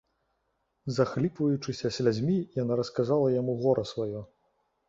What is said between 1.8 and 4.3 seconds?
слязьмі, яна расказала яму гора сваё.